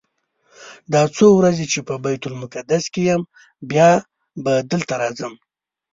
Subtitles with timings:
[0.93, 3.21] دا څو ورځې چې په بیت المقدس کې یم
[3.71, 3.89] بیا
[4.43, 5.33] به دلته راځم.